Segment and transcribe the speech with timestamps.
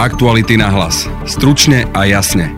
[0.00, 1.04] Aktuality na hlas.
[1.28, 2.56] Stručne a jasne.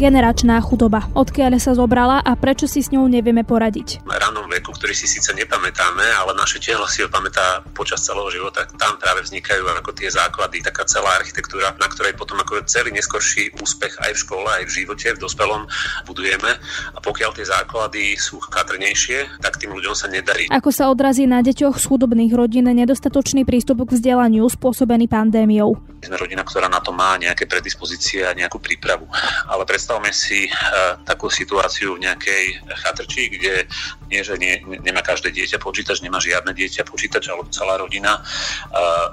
[0.00, 1.04] Generačná chudoba.
[1.12, 4.00] Odkiaľ sa zobrala a prečo si s ňou nevieme poradiť?
[4.00, 4.41] veku,
[4.82, 8.66] ktorý si síce nepamätáme, ale naše telo si ho pamätá počas celého života.
[8.66, 13.54] Tam práve vznikajú ako tie základy, taká celá architektúra, na ktorej potom ako celý neskorší
[13.62, 15.70] úspech aj v škole, aj v živote, v dospelom
[16.02, 16.58] budujeme.
[16.90, 20.50] A pokiaľ tie základy sú chatrnejšie, tak tým ľuďom sa nedarí.
[20.50, 25.78] Ako sa odrazí na deťoch z chudobných rodín nedostatočný prístup k vzdelaniu spôsobený pandémiou?
[26.02, 29.06] Sme rodina, ktorá na to má nejaké predispozície a nejakú prípravu.
[29.46, 33.70] Ale predstavme si uh, takú situáciu v nejakej chatrči, kde
[34.10, 38.24] nie, že nie, nemá každé dieťa počítač, nemá žiadne dieťa počítač alebo celá rodina.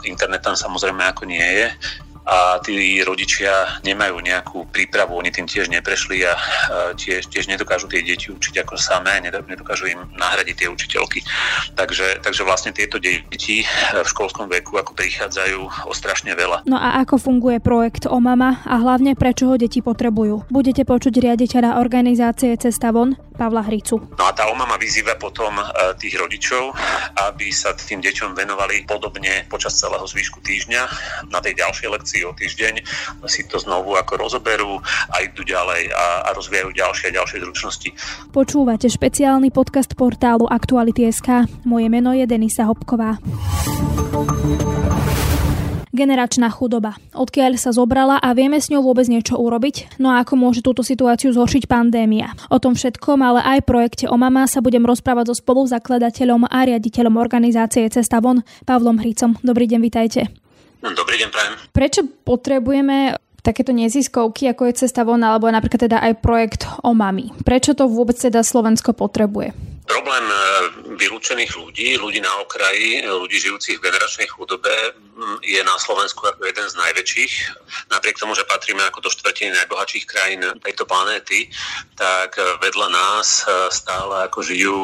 [0.07, 1.67] Internet tam samozrejme ako nie je
[2.25, 6.33] a tí rodičia nemajú nejakú prípravu, oni tým tiež neprešli a
[6.93, 11.19] tiež, tiež nedokážu tie deti učiť ako samé, nedokážu im nahradiť tie učiteľky.
[11.73, 16.69] Takže, takže vlastne tieto deti v školskom veku ako prichádzajú o strašne veľa.
[16.69, 20.49] No a ako funguje projekt O mama a hlavne prečo ho deti potrebujú?
[20.53, 24.01] Budete počuť riaditeľa organizácie Cesta von, Pavla Hricu.
[24.19, 25.63] No a tá O mama vyzýva potom e,
[25.95, 26.75] tých rodičov,
[27.31, 30.81] aby sa tým deťom venovali podobne počas celého zvyšku týždňa
[31.31, 32.81] na tej ďalšej lekcii si o týždeň,
[33.29, 34.81] si to znovu ako rozoberú
[35.13, 37.89] a idú ďalej a, a rozvíjajú ďalšie a ďalšie zručnosti.
[38.33, 41.45] Počúvate špeciálny podcast portálu Aktuality.sk.
[41.69, 43.21] Moje meno je Denisa Hopková.
[45.89, 46.95] Generačná chudoba.
[47.11, 49.99] Odkiaľ sa zobrala a vieme s ňou vôbec niečo urobiť?
[49.99, 52.31] No a ako môže túto situáciu zhoršiť pandémia?
[52.47, 57.19] O tom všetkom, ale aj projekte o mama sa budem rozprávať so spoluzakladateľom a riaditeľom
[57.19, 59.35] organizácie Cesta von, Pavlom Hricom.
[59.43, 60.21] Dobrý deň, vitajte.
[60.79, 61.53] No, dobrý deň, prajem.
[61.75, 67.35] Prečo potrebujeme takéto neziskovky, ako je Cesta von, alebo napríklad teda aj projekt o mami?
[67.43, 69.51] Prečo to vôbec teda Slovensko potrebuje?
[69.89, 70.37] Problém e,
[71.01, 74.69] vylúčených ľudí, ľudí na okraji, ľudí žijúcich v generačnej chudobe
[75.41, 77.33] je na Slovensku ako jeden z najväčších.
[77.91, 81.49] Napriek tomu, že patríme ako do štvrtiny najbohatších krajín tejto planéty,
[81.97, 84.79] tak vedľa nás e, stále ako žijú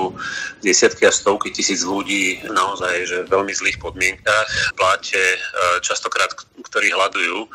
[0.65, 5.39] desiatky a stovky tisíc ľudí naozaj že v veľmi zlých podmienkach, v pláte, e,
[5.85, 6.33] častokrát
[6.65, 7.47] ktorí hľadujú.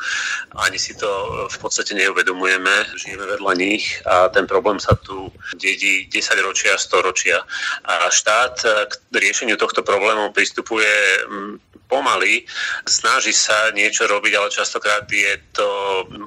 [0.65, 1.09] Ani si to
[1.51, 5.29] v podstate neuvedomujeme, žijeme vedľa nich a ten problém sa tu
[5.59, 7.40] dedí 10 ročia, 100 ročia.
[7.85, 8.55] A štát
[8.87, 10.91] k riešeniu tohto problému pristupuje
[11.27, 12.47] mm, pomaly,
[12.87, 15.67] snaží sa niečo robiť, ale častokrát je to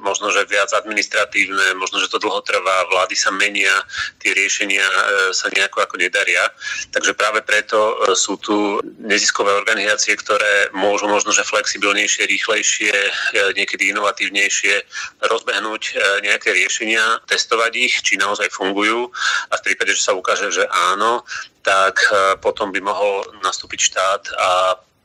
[0.05, 3.73] možno, že viac administratívne, možno, že to dlho trvá, vlády sa menia,
[4.21, 4.97] tie riešenia e,
[5.33, 6.45] sa nejako ako nedaria.
[6.93, 13.11] Takže práve preto e, sú tu neziskové organizácie, ktoré môžu možno, že flexibilnejšie, rýchlejšie, e,
[13.57, 14.85] niekedy inovatívnejšie
[15.25, 19.09] rozbehnúť nejaké riešenia, testovať ich, či naozaj fungujú
[19.49, 21.25] a v prípade, že sa ukáže, že áno,
[21.65, 21.97] tak
[22.45, 24.49] potom by mohol nastúpiť štát a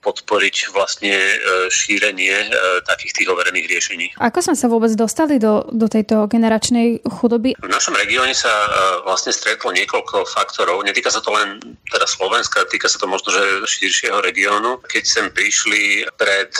[0.00, 1.34] podporiť vlastne e,
[1.68, 2.48] šírenie e,
[2.88, 4.06] takých tých overených riešení.
[4.16, 7.52] Ako sme sa vôbec dostali do, do tejto generačnej chudoby?
[7.60, 8.68] V našom regióne sa e,
[9.04, 10.80] vlastne stretlo niekoľko faktorov.
[10.88, 11.60] Netýka sa to len
[11.92, 14.80] teda Slovenska, týka sa to možno, že širšieho regiónu.
[14.88, 16.52] Keď sem prišli pred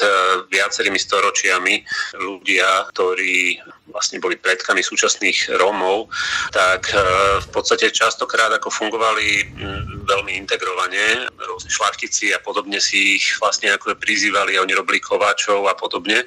[0.52, 1.74] viacerými storočiami
[2.20, 6.06] ľudia, ktorí vlastne boli predkami súčasných Rómov,
[6.54, 6.94] tak
[7.42, 9.50] v podstate častokrát ako fungovali
[10.06, 15.74] veľmi integrovane, rôzni šlachtici a podobne si ich vlastne ako prizývali oni robili kováčov a
[15.76, 16.26] podobne.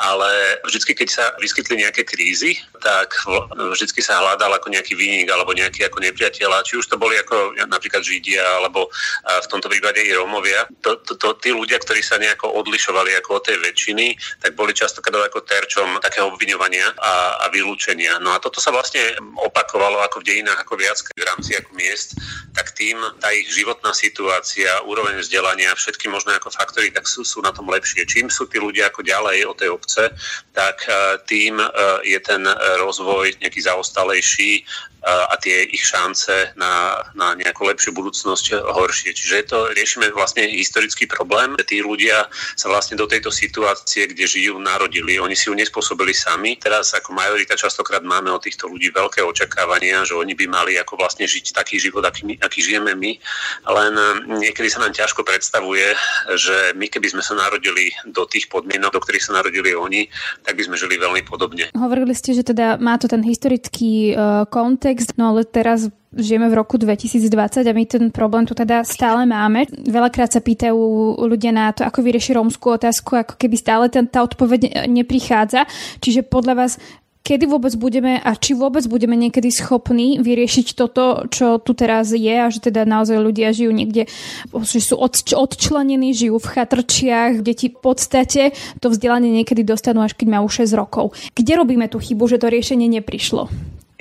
[0.00, 0.30] Ale
[0.64, 3.14] vždycky, keď sa vyskytli nejaké krízy, tak
[3.76, 6.64] vždycky sa hľadal ako nejaký výnik alebo nejaký ako nepriateľ.
[6.64, 8.88] Či už to boli ako napríklad Židia alebo
[9.24, 10.64] v tomto prípade i Rómovia.
[10.80, 14.72] To, to, to, tí ľudia, ktorí sa nejako odlišovali ako od tej väčšiny, tak boli
[14.72, 18.16] častokrát ako terčom takého obviňovania a, a vylúčenia.
[18.24, 19.00] No a toto sa vlastne
[19.44, 22.16] opakovalo ako v dejinách ako viac v rámci ako miest,
[22.56, 27.44] tak tým tá ich životná situácia, úroveň vzdelania, všetky možné ako faktory, tak sú, sú
[27.44, 28.08] na tom lepšie.
[28.08, 30.02] Čím sú tí ľudia ako ďalej od tej obce,
[30.54, 31.68] tak eh, tým eh,
[32.06, 34.64] je ten eh, rozvoj nejaký zaostalejší
[35.04, 39.12] a tie ich šance na, na nejakú lepšiu budúcnosť horšie.
[39.12, 41.52] Čiže to riešime vlastne historický problém.
[41.68, 42.24] Tí ľudia
[42.56, 45.20] sa vlastne do tejto situácie, kde žijú, narodili.
[45.20, 46.56] Oni si ju nespôsobili sami.
[46.56, 50.96] Teraz ako majorita častokrát máme od týchto ľudí veľké očakávania, že oni by mali ako
[50.96, 53.12] vlastne žiť taký život, aký, my, aký žijeme my.
[53.68, 53.92] Len
[54.40, 55.92] niekedy sa nám ťažko predstavuje,
[56.36, 60.08] že my keby sme sa narodili do tých podmienok, do ktorých sa narodili oni,
[60.42, 61.70] tak by sme žili veľmi podobne.
[61.74, 66.54] Hovorili ste, že teda má to ten historický uh, kontext, no ale teraz žijeme v
[66.54, 69.66] roku 2020 a my ten problém tu teda stále máme.
[69.84, 70.78] Veľakrát sa pýtajú
[71.26, 75.66] ľudia na to, ako vyrieši rómskú otázku, ako keby stále ten, tá odpoveď neprichádza.
[75.98, 76.72] Čiže podľa vás
[77.24, 82.36] kedy vôbec budeme a či vôbec budeme niekedy schopní vyriešiť toto, čo tu teraz je
[82.36, 84.04] a že teda naozaj ľudia žijú niekde,
[84.52, 90.12] že sú od, odčlenení, žijú v chatrčiach, deti v podstate to vzdelanie niekedy dostanú až
[90.12, 91.16] keď majú 6 rokov.
[91.32, 93.48] Kde robíme tú chybu, že to riešenie neprišlo?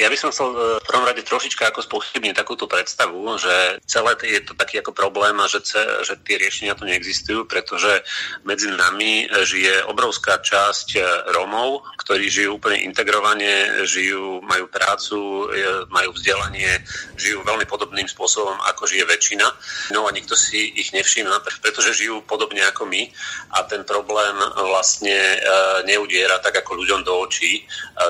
[0.03, 4.19] Ja by som chcel e, v prvom rade trošička ako spochybniť takúto predstavu, že celé
[4.19, 5.63] je to taký ako problém a že,
[6.03, 8.03] že tie riešenia tu neexistujú, pretože
[8.43, 11.01] medzi nami žije obrovská časť e,
[11.31, 16.83] Rómov, ktorí žijú úplne integrovane, žijú, majú prácu, e, majú vzdelanie,
[17.15, 19.47] žijú veľmi podobným spôsobom, ako žije väčšina.
[19.95, 23.07] No a nikto si ich nevšíma, pretože žijú podobne ako my
[23.55, 25.15] a ten problém vlastne
[25.87, 27.63] neudiera tak ako ľuďom do očí.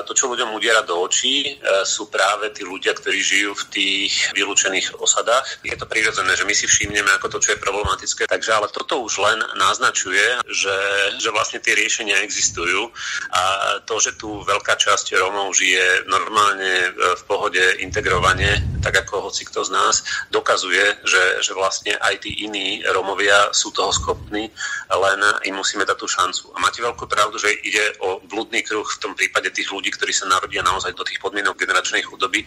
[0.08, 4.98] To, čo ľuďom udiera do očí, sú práve tí ľudia, ktorí žijú v tých vylúčených
[4.98, 5.62] osadách.
[5.62, 8.26] Je to prirodzené, že my si všimneme ako to, čo je problematické.
[8.26, 10.78] Takže ale toto už len naznačuje, že,
[11.20, 12.90] že vlastne tie riešenia existujú
[13.30, 13.42] a
[13.84, 19.64] to, že tu veľká časť Rómov žije normálne v pohode integrovane, tak ako hoci kto
[19.64, 24.48] z nás, dokazuje, že, že vlastne aj tí iní Rómovia sú toho schopní,
[24.88, 26.52] len im musíme dať tú šancu.
[26.56, 30.12] A máte veľkú pravdu, že ide o blúdny kruh v tom prípade tých ľudí, ktorí
[30.12, 32.44] sa narodia naozaj do tých podmienok generačnej chudoby,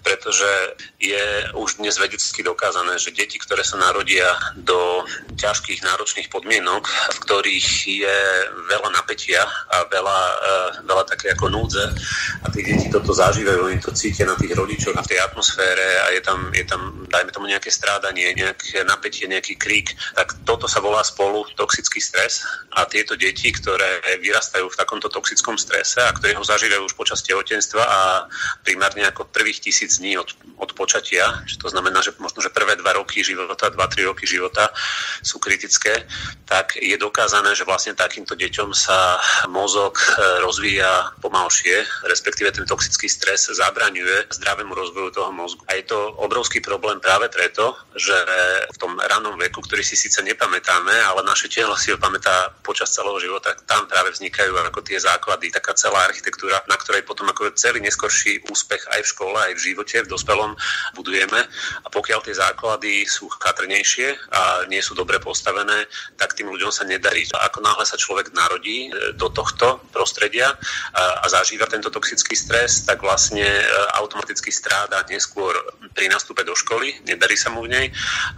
[0.00, 0.48] pretože
[0.96, 4.24] je už dnes vedecky dokázané, že deti, ktoré sa narodia
[4.56, 5.04] do
[5.36, 7.68] ťažkých, náročných podmienok, v ktorých
[8.00, 8.18] je
[8.72, 11.84] veľa napätia a veľa, eh, veľa také ako núdze
[12.42, 15.86] a tí deti toto zažívajú, oni to cítia na tých rodičoch a v tej atmosfére
[16.02, 20.66] a je tam, je tam dajme tomu nejaké strádanie, nejaké napätie, nejaký krík, tak toto
[20.66, 22.42] sa volá spolu toxický stres.
[22.74, 27.22] A tieto deti, ktoré vyrastajú v takomto toxickom strese a ktoré ho zažívajú už počas
[27.22, 28.00] tehotenstva a
[28.62, 30.30] primárne ako prvých tisíc dní od,
[30.60, 34.28] od počatia, čo to znamená, že možno, že prvé dva roky života, dva, tri roky
[34.28, 34.70] života
[35.24, 36.06] sú kritické,
[36.44, 39.18] tak je dokázané, že vlastne takýmto deťom sa
[39.48, 40.04] mozog e,
[40.44, 45.64] rozvíja pomalšie, respektíve ten toxický stres zabraňuje zdravému rozvoju toho mozgu.
[45.72, 48.14] A je to obrovský problém práve preto, že
[48.70, 52.92] v tom ranom veku, ktorý si síce nepamätáme, ale naše telo si ho pamätá počas
[52.92, 57.56] celého života, tam práve vznikajú ako tie základy, taká celá architektúra, na ktorej potom ako
[57.56, 60.52] celý neskorší úspech aj v škole, aj v živote, v dospelom
[60.96, 61.40] budujeme.
[61.84, 65.86] A pokiaľ tie základy sú chatrnejšie a nie sú dobre postavené,
[66.20, 67.24] tak tým ľuďom sa nedarí.
[67.30, 72.84] Ako náhle sa človek narodí e, do tohto prostredia a, a zažíva tento toxický stres,
[72.84, 73.64] tak vlastne e,
[73.96, 75.54] automaticky stráda neskôr
[75.94, 77.86] pri nastupe do školy, nedarí sa mu v nej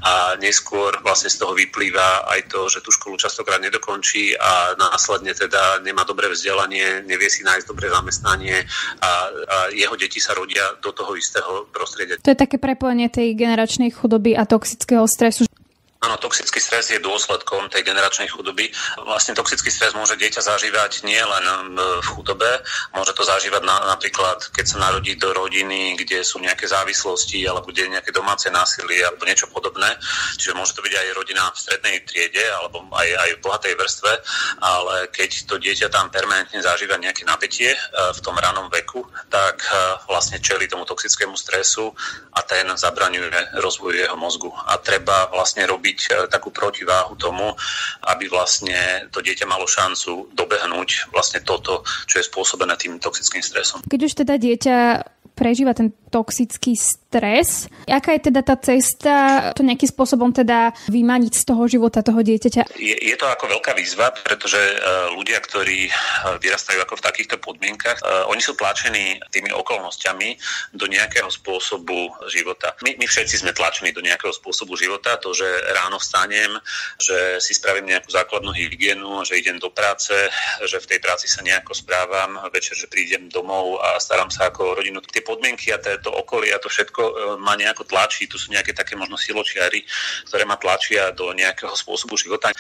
[0.05, 5.33] a neskôr vlastne z toho vyplýva aj to, že tú školu častokrát nedokončí a následne
[5.33, 8.63] teda nemá dobré vzdelanie, nevie si nájsť dobré zamestnanie
[9.01, 9.11] a, a
[9.73, 12.21] jeho deti sa rodia do toho istého prostredia.
[12.21, 15.49] To je také prepojenie tej generačnej chudoby a toxického stresu.
[15.97, 18.69] Áno, toxický stres je dôsledkom tej generačnej chudoby.
[19.09, 21.73] Vlastne toxický stres môže dieťa zažívať nie len
[22.05, 22.61] v chudobe,
[22.93, 27.73] môže to zažívať na, napríklad, keď sa narodí do rodiny, kde sú nejaké závislosti alebo
[27.73, 29.97] kde je nejaké domáce násilie alebo niečo podobné.
[30.37, 34.13] Čiže môže to byť aj rodina v strednej triede alebo aj, aj v bohatej vrstve,
[34.61, 37.79] ale keď to dieťa tam permanentne zažíva nejaké napätie e,
[38.13, 39.01] v tom ranom veku,
[39.33, 39.73] tak e,
[40.13, 41.89] vlastne čeli tomu toxickému stresu
[42.37, 44.53] a ten zabraňuje rozvoju jeho mozgu.
[44.69, 47.55] A treba vlastne robiť vytvoriť e, takú protiváhu tomu,
[48.11, 53.87] aby vlastne to dieťa malo šancu dobehnúť vlastne toto, čo je spôsobené tým toxickým stresom.
[53.87, 54.77] Keď už teda dieťa
[55.37, 57.06] prežíva ten toxický stres.
[57.87, 59.15] Aká je teda tá cesta
[59.55, 62.77] to nejakým spôsobom teda vymaniť z toho života toho dieťaťa?
[62.77, 67.37] Je, je to ako veľká výzva, pretože uh, ľudia, ktorí uh, vyrastajú ako v takýchto
[67.39, 70.37] podmienkach, uh, oni sú tlačení tými okolnostiami
[70.75, 72.75] do nejakého spôsobu života.
[72.83, 76.59] My, my všetci sme tlačení do nejakého spôsobu života, to, že ráno vstanem,
[76.99, 80.13] že si spravím nejakú základnú hygienu, že idem do práce,
[80.67, 84.77] že v tej práci sa nejako správam, večer, že prídem domov a starám sa ako
[84.77, 84.99] rodinu.
[85.07, 88.27] Tie podmienky a to okolie a to všetko e, ma nejako tlačí.
[88.27, 89.85] Tu sú nejaké také možno siločiary,
[90.29, 92.51] ktoré ma tlačia do nejakého spôsobu života.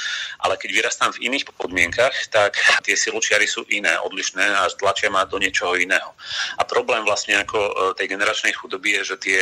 [0.43, 5.25] Ale keď vyrastám v iných podmienkach, tak tie siločiary sú iné, odlišné a tlačia ma
[5.25, 6.13] do niečoho iného.
[6.61, 9.41] A problém vlastne ako e, tej generačnej chudoby je, že tie,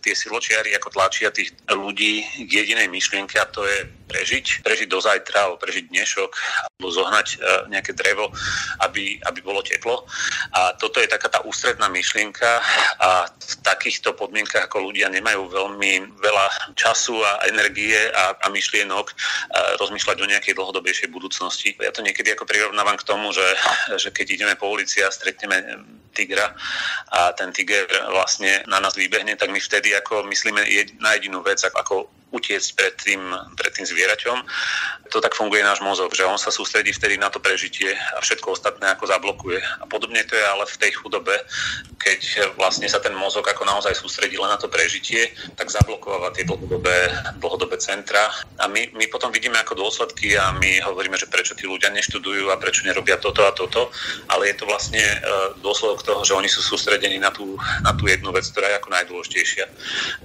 [0.00, 4.98] tie siločiary ako tlačia tých ľudí k jedinej myšlienke a to je prežiť, prežiť do
[5.04, 6.30] zajtra, alebo prežiť dnešok,
[6.64, 7.36] alebo zohnať e,
[7.68, 8.32] nejaké drevo,
[8.80, 10.08] aby, aby bolo teplo.
[10.56, 12.64] A toto je taká tá ústredná myšlienka
[12.98, 16.46] a v takýchto podmienkach ako ľudia nemajú veľmi veľa
[16.78, 19.16] času a energie a, a myšlienok a
[19.80, 21.74] rozmýšľať o nejakej dlhodobejšej budúcnosti.
[21.80, 23.46] Ja to niekedy ako prirovnávam k tomu, že,
[23.96, 25.64] že keď ideme po ulici a stretneme
[26.12, 26.52] tigra
[27.14, 30.66] a ten tiger vlastne na nás vybehne, tak my vtedy ako myslíme
[30.98, 33.22] na jedinú vec, ako utiecť pred tým,
[33.56, 34.38] pred tým zvieraťom.
[35.08, 38.52] To tak funguje náš mozog, že on sa sústredí vtedy na to prežitie a všetko
[38.52, 39.56] ostatné ako zablokuje.
[39.80, 41.32] A podobne to je ale v tej chudobe,
[41.96, 46.44] keď vlastne sa ten mozog ako naozaj sústredí len na to prežitie, tak zablokováva tie
[46.44, 47.08] dlhodobé,
[47.40, 48.28] dlhodobé centra.
[48.60, 52.52] A my, my potom vidíme ako dôsledky a my hovoríme, že prečo tí ľudia neštudujú
[52.52, 53.88] a prečo nerobia toto a toto,
[54.28, 55.16] ale je to vlastne e,
[55.64, 58.88] dôsledok toho, že oni sú sústredení na tú, na tú jednu vec, ktorá je ako
[58.92, 59.64] najdôležitejšia.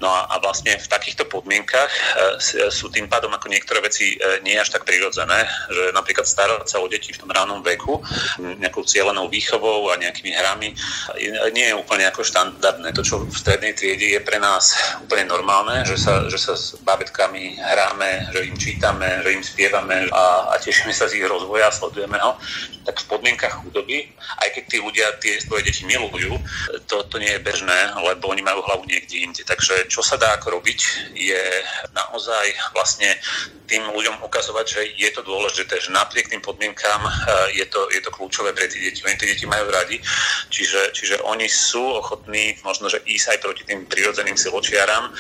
[0.03, 1.92] No a, a vlastne v takýchto podmienkach
[2.69, 6.79] sú tým pádom ako niektoré veci e, nie až tak prirodzené, že napríklad starať sa
[6.79, 8.01] o deti v tom ránom veku
[8.39, 10.73] nejakou cieľenou výchovou a nejakými hrami
[11.53, 12.91] nie je úplne ako štandardné.
[12.93, 14.73] To, čo v strednej triede je pre nás
[15.03, 20.09] úplne normálne, že sa, že sa s babetkami hráme, že im čítame, že im spievame
[20.11, 22.37] a, a tešíme sa z ich rozvoja, sledujeme ho,
[22.83, 24.11] tak v podmienkach chudoby,
[24.43, 26.35] aj keď tí ľudia tie svoje deti milujú,
[26.87, 29.41] to, to nie je bežné, lebo oni majú hlavu niekde inde.
[29.47, 30.79] Takže čo sa dá ako robiť,
[31.15, 31.43] je
[31.91, 33.19] naozaj vlastne
[33.67, 37.11] tým ľuďom ukazovať, že je to dôležité, že napriek tým podmienkám eh,
[37.59, 39.03] je to, je to kľúčové pre tie deti.
[39.03, 39.99] Oni tie deti majú radi,
[40.51, 45.11] čiže, čiže oni sú ochotní možno, že ísť aj proti tým prirodzeným siločiaram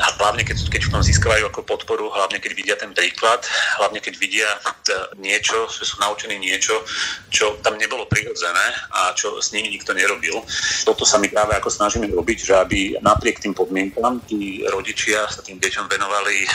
[0.00, 3.44] a hlavne keď, keď v tom získavajú ako podporu, hlavne keď vidia ten príklad,
[3.80, 6.82] hlavne keď vidia eh, niečo, že sú naučení niečo,
[7.30, 10.40] čo tam nebolo prirodzené a čo s nimi nikto nerobil.
[10.84, 15.44] Toto sa my práve ako snažíme robiť, že aby napriek tým podmienkam tí rodičia sa
[15.44, 16.09] tým deťom venovali
[16.44, 16.50] eh,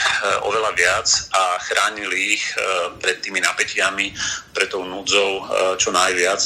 [0.46, 2.60] oveľa viac a chránili ich e,
[3.00, 4.12] pred tými napätiami,
[4.52, 5.42] pred tou núdzou e,
[5.80, 6.40] čo najviac,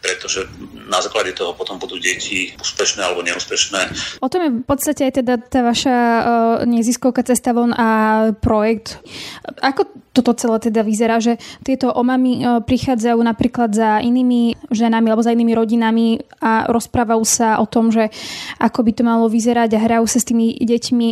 [0.00, 0.46] pretože
[0.86, 3.80] na základe toho potom budú deti úspešné alebo neúspešné.
[4.22, 5.96] O tom je v podstate aj teda tá vaša
[6.66, 8.98] neziskovka Cesta von a projekt.
[9.62, 15.24] Ako toto celé teda vyzerá, že tieto omamy uh, prichádzajú napríklad za inými ženami alebo
[15.24, 18.12] za inými rodinami a rozprávajú sa o tom, že
[18.60, 21.08] ako by to malo vyzerať a hrajú sa s tými deťmi.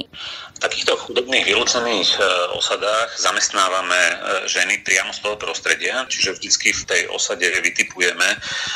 [0.60, 4.16] Takýchto chudobných vylúcených uh, osadách zamestnávame uh,
[4.48, 8.28] ženy priamo z toho prostredia, čiže vždycky v tej osade vytipujeme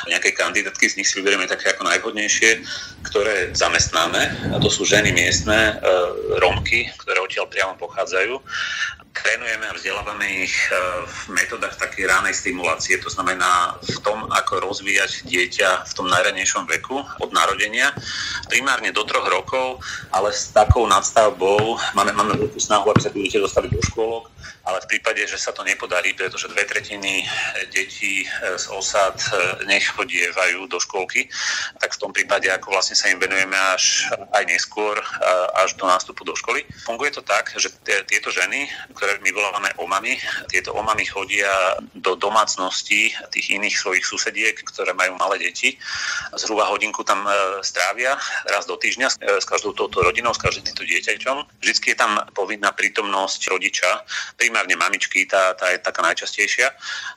[0.08, 2.64] nejaké kandidátky, z nich si vyberieme také ako najvhodnejšie,
[3.04, 4.52] ktoré zamestnáme.
[4.52, 5.92] A to sú ženy miestne, e,
[6.40, 8.40] Romky, ktoré odtiaľ priamo pochádzajú.
[9.14, 10.74] Trénujeme a vzdelávame ich e,
[11.06, 16.66] v metodách takej ránej stimulácie, to znamená v tom, ako rozvíjať dieťa v tom najranejšom
[16.66, 17.94] veku od narodenia,
[18.50, 19.78] primárne do troch rokov,
[20.10, 24.33] ale s takou nadstavbou máme, máme veľkú snahu, aby sa tie dieťa dostali do škôlok,
[24.64, 27.24] ale v prípade, že sa to nepodarí, pretože dve tretiny
[27.72, 28.24] detí
[28.56, 29.16] z osad
[29.68, 31.28] nechodievajú do škôlky,
[31.78, 34.96] tak v tom prípade ako vlastne sa im venujeme až aj neskôr,
[35.58, 36.64] až do nástupu do školy.
[36.84, 40.16] Funguje to tak, že tieto ženy, ktoré my voláme omami,
[40.48, 45.76] tieto omami chodia do domácností tých iných svojich susediek, ktoré majú malé deti.
[46.34, 48.16] Zhruba hodinku tam e, strávia
[48.48, 51.60] raz do týždňa e, s každou touto rodinou, s každým týmto dieťaťom.
[51.60, 53.90] Vždycky je tam povinná prítomnosť rodiča,
[54.34, 56.68] primárne mamičky, tá, tá je taká najčastejšia.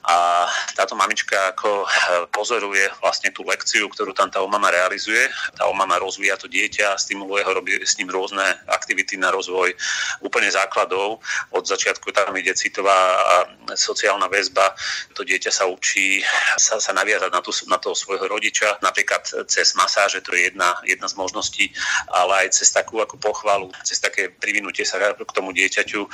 [0.05, 0.45] A
[0.77, 1.87] táto mamička ako e,
[2.29, 5.27] pozoruje vlastne tú lekciu, ktorú tam tá omama realizuje.
[5.57, 9.73] Tá omama rozvíja to dieťa, stimuluje ho, robí s ním rôzne aktivity na rozvoj
[10.21, 11.19] úplne základov.
[11.51, 13.35] Od začiatku tam ide citová a
[13.73, 14.77] sociálna väzba.
[15.17, 16.21] To dieťa sa učí
[16.57, 20.77] sa, sa naviazať na, tú, na toho svojho rodiča, napríklad cez masáže, to je jedna,
[20.83, 21.65] jedna z možností,
[22.11, 26.05] ale aj cez takú ako pochvalu, cez také privinutie sa k tomu dieťaťu.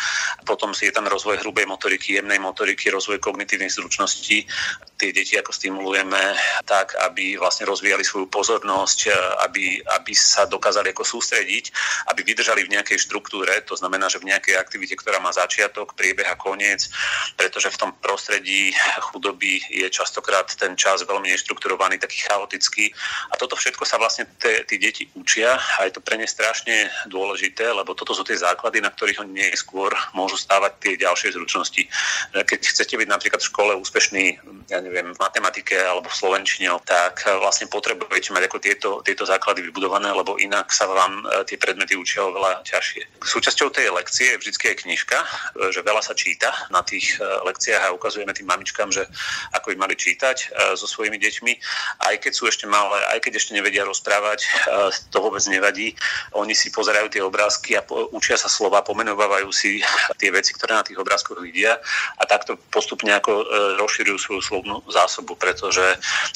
[0.48, 4.45] Potom si tam rozvoj hrubej motoriky, jemnej motoriky, rozvoj kognitívnych zručností.
[4.95, 9.12] Tie deti ako stimulujeme tak, aby vlastne rozvíjali svoju pozornosť, e,
[9.50, 11.73] aby, aby sa dokázali ako sústrediť,
[12.13, 16.29] aby vydržali v nejakej štruktúre, to znamená, že v nejakej aktivite, ktorá má začiatok, priebeh
[16.29, 16.88] a koniec,
[17.35, 18.71] pretože v tom prostredí
[19.09, 22.93] chudoby je častokrát ten čas veľmi neštrukturovaný, taký chaotický
[23.31, 27.71] a toto všetko sa vlastne tí deti učia a je to pre ne strašne dôležité,
[27.71, 31.88] lebo toto sú tie základy, na ktorých oni neskôr môžu stávať tie ďalšie zručnosti.
[32.36, 34.24] Keď chcete byť napríklad v škole úspešný,
[34.68, 39.63] ja neviem, v matematike alebo v slovenčine, tak vlastne potrebujete mať ako tieto, tieto základy
[39.63, 43.24] vybudované, lebo inak sa vám e, tie predmety učia oveľa ťažšie.
[43.24, 45.28] Súčasťou tej lekcie je vždy je knižka, e,
[45.72, 49.06] že veľa sa číta na tých lekciách a ukazujeme tým mamičkám, že
[49.54, 51.54] ako by mali čítať so svojimi deťmi.
[52.04, 54.46] Aj keď sú ešte malé, aj keď ešte nevedia rozprávať,
[55.13, 55.94] to vôbec nevadí.
[56.34, 59.80] Oni si pozerajú tie obrázky a učia sa slova, pomenovávajú si
[60.18, 61.75] tie veci, ktoré na tých obrázkoch vidia
[62.15, 63.43] a takto postupne ako
[63.84, 65.84] rozširujú svoju slovnú zásobu, pretože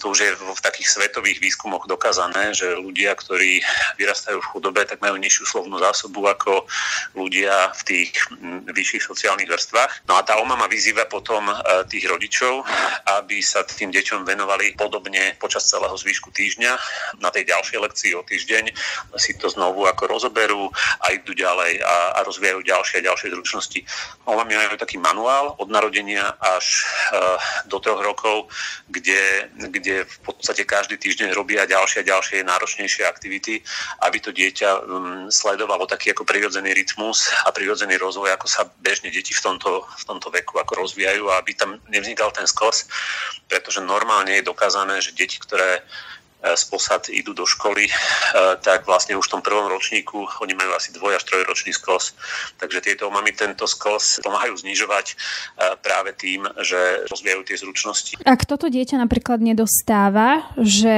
[0.04, 3.64] to už je v takých svetových výskumoch dokázané, že ľudia, ktorí
[3.96, 6.68] vyrastajú v chudobe, tak majú nižšiu slovnú zásobu ako
[7.16, 8.12] ľudia v tých
[8.68, 10.12] vyšších sociálnych vrstvách.
[10.12, 11.48] No a tá omama vyzýva potom
[11.88, 12.68] tých rodičov,
[13.24, 16.76] aby sa tým deťom venovali podobne počas celého zvyšku týždňa.
[17.24, 18.76] Na tej ďalšej lekcii o týždeň
[19.16, 20.68] si to znovu ako rozoberú
[21.00, 21.27] a idú
[21.58, 23.80] ďalej a, a rozvíjajú ďalšie a ďalšie zručnosti.
[24.30, 28.54] Omami majú taký manuál od narodenia až uh, do troch rokov,
[28.94, 33.66] kde, kde v podstate každý týždeň robia ďalšie a ďalšie náročnejšie aktivity,
[34.06, 39.10] aby to dieťa um, sledovalo taký ako prirodzený rytmus a prirodzený rozvoj, ako sa bežne
[39.10, 42.86] deti v tomto, v tomto veku ako rozvíjajú a aby tam nevznikal ten skos,
[43.50, 45.82] pretože normálne je dokázané, že deti, ktoré
[46.44, 47.92] z posad idú do školy, e,
[48.62, 52.14] tak vlastne už v tom prvom ročníku oni majú asi dvoj až trojročný skos.
[52.62, 55.16] Takže tieto mami tento skos pomáhajú znižovať e,
[55.82, 58.14] práve tým, že rozvíjajú tie zručnosti.
[58.22, 60.96] Ak toto dieťa napríklad nedostáva, že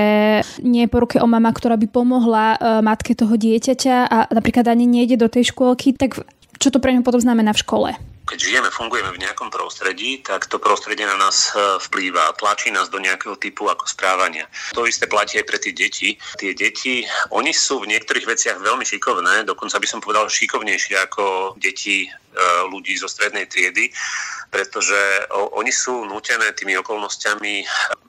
[0.59, 4.85] nie je po ruke o mama, ktorá by pomohla matke toho dieťaťa a napríklad ani
[4.85, 6.19] nejde do tej škôlky, tak
[6.59, 7.89] čo to pre ňu potom znamená v škole?
[8.29, 12.85] Keď žijeme, fungujeme v nejakom prostredí, tak to prostredie na nás e, vplýva, tlačí nás
[12.93, 14.45] do nejakého typu ako správania.
[14.77, 16.13] To isté platí aj pre tie deti.
[16.37, 21.57] Tie deti, oni sú v niektorých veciach veľmi šikovné, dokonca by som povedal šikovnejšie ako
[21.57, 22.09] deti e,
[22.69, 23.89] ľudí zo strednej triedy,
[24.53, 24.97] pretože
[25.33, 27.65] oni sú nútené tými okolnostiami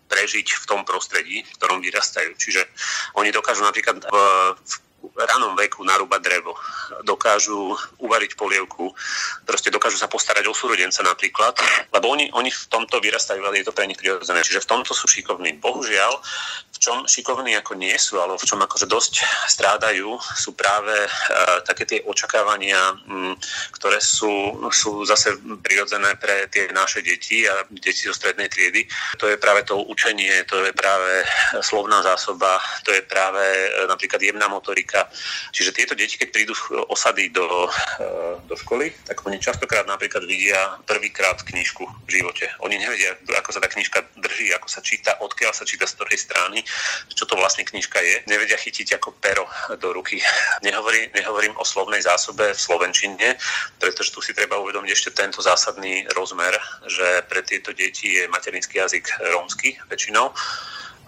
[0.09, 2.37] prežiť v tom prostredí, v ktorom vyrastajú.
[2.37, 2.69] Čiže
[3.17, 4.75] oni dokážu napríklad v
[5.17, 6.53] ranom veku narúbať drevo,
[7.05, 8.93] dokážu uvariť polievku,
[9.45, 11.57] proste dokážu sa postarať o súrodenca napríklad,
[11.93, 14.41] lebo oni, oni v tomto vyrastajú, ale je to pre nich prirodzené.
[14.45, 15.61] Čiže v tomto sú šikovní.
[15.61, 16.13] Bohužiaľ,
[16.71, 19.15] v čom šikovní ako nie sú, ale v čom akože dosť
[19.53, 21.09] strádajú, sú práve e,
[21.69, 23.37] také tie očakávania, m,
[23.77, 28.89] ktoré sú, sú zase prirodzené pre tie naše deti a deti zo strednej triedy.
[29.21, 31.25] To je práve to učenie, to je práve
[31.61, 35.09] slovná zásoba, to je práve e, napríklad jemná motorika, jazyka.
[35.53, 36.55] Čiže tieto deti, keď prídu
[36.91, 42.51] osady do, eh, do školy, tak oni častokrát napríklad vidia prvýkrát knižku v živote.
[42.67, 46.19] Oni nevedia, ako sa tá knižka drží, ako sa číta, odkiaľ sa číta z ktorej
[46.19, 46.65] strany,
[47.15, 48.17] čo to vlastne knižka je.
[48.27, 49.47] Nevedia chytiť ako pero
[49.79, 50.19] do ruky.
[50.67, 53.39] Nehovorím, nehovorím o slovnej zásobe v slovenčine,
[53.79, 56.53] pretože tu si treba uvedomiť ešte tento zásadný rozmer,
[56.87, 60.33] že pre tieto deti je materinský jazyk rómsky väčšinou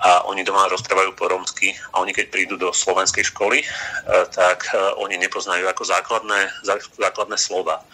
[0.00, 3.66] a oni doma rozprávajú po rómsky a oni keď prídu do slovenskej školy, e,
[4.32, 6.40] tak e, oni nepoznajú ako základné,
[6.96, 7.84] základné slova.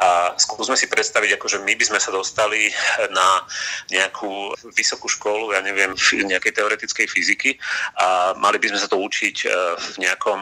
[0.00, 2.72] A skúsme si predstaviť, akože my by sme sa dostali
[3.12, 3.44] na
[3.92, 5.92] nejakú vysokú školu, ja neviem,
[6.32, 7.60] nejakej teoretickej fyziky
[8.00, 10.40] a mali by sme sa to učiť e, v nejakom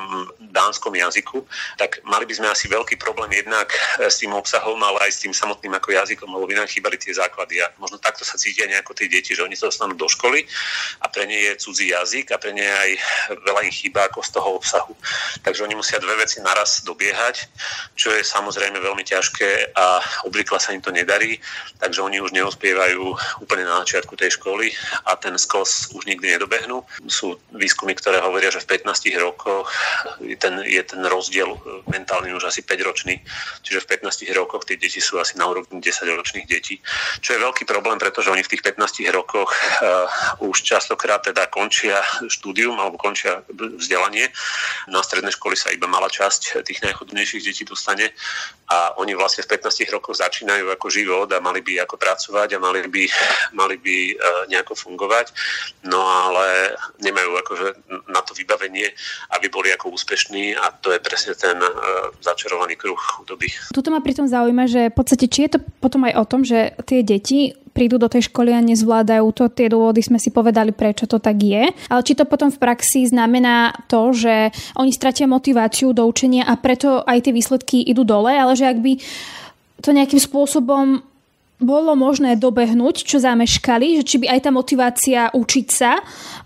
[0.55, 1.43] dánskom jazyku,
[1.75, 5.35] tak mali by sme asi veľký problém jednak s tým obsahom, ale aj s tým
[5.35, 7.59] samotným ako jazykom, lebo by nám chýbali tie základy.
[7.59, 10.47] A možno takto sa cítia nejako tie deti, že oni sa dostanú do školy
[11.03, 12.91] a pre ne je cudzí jazyk a pre ne aj
[13.43, 14.95] veľa im chýba ako z toho obsahu.
[15.43, 17.51] Takže oni musia dve veci naraz dobiehať,
[17.99, 21.39] čo je samozrejme veľmi ťažké a obvykle sa im to nedarí,
[21.79, 23.03] takže oni už neospievajú
[23.45, 24.73] úplne na začiatku tej školy
[25.07, 26.83] a ten skos už nikdy nedobehnú.
[27.07, 29.71] Sú výskumy, ktoré hovoria, že v 15 rokoch
[30.25, 31.55] je ten, je ten rozdiel
[31.87, 33.21] mentálny už asi 5 ročný,
[33.63, 36.81] čiže v 15 rokoch tie deti sú asi na úrovni 10 ročných detí,
[37.21, 40.09] čo je veľký problém, pretože oni v tých 15 rokoch uh,
[40.41, 44.33] už častokrát teda končia štúdium alebo končia vzdelanie.
[44.89, 48.11] Na strednej školy sa iba malá časť tých najchodnejších detí dostane
[48.73, 52.63] a oni vlastne v 15 rokoch začínajú ako život a mali by ako pracovať a
[52.63, 53.05] mali by,
[53.53, 54.15] mali by e,
[54.49, 55.33] nejako fungovať,
[55.89, 57.67] no ale nemajú akože
[58.09, 58.89] na to vybavenie,
[59.37, 61.71] aby boli ako úspešní a to je presne ten e,
[62.25, 63.53] začarovaný kruh chudoby.
[63.75, 66.73] Tuto ma pritom zaujíma, že v podstate či je to potom aj o tom, že
[66.89, 69.47] tie deti prídu do tej školy a nezvládajú to.
[69.55, 71.71] Tie dôvody sme si povedali, prečo to tak je.
[71.87, 76.59] Ale či to potom v praxi znamená to, že oni stratia motiváciu do učenia a
[76.59, 78.99] preto aj tie výsledky idú dole, ale že ak by
[79.79, 81.07] to nejakým spôsobom
[81.59, 86.03] bolo možné dobehnúť, čo zameškali, že či by aj tá motivácia učiť sa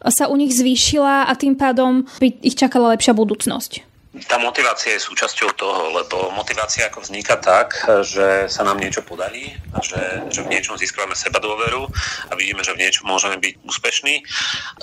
[0.08, 3.91] sa u nich zvýšila a tým pádom by ich čakala lepšia budúcnosť.
[4.12, 9.56] Tá motivácia je súčasťou toho, lebo motivácia ako vzniká tak, že sa nám niečo podarí
[9.72, 11.88] a že, že v niečom získavame seba dôveru
[12.28, 14.20] a vidíme, že v niečom môžeme byť úspešní.